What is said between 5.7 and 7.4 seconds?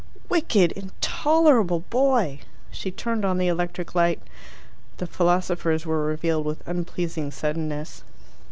were revealed with unpleasing